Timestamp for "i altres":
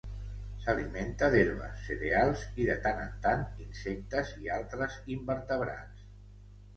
4.45-4.97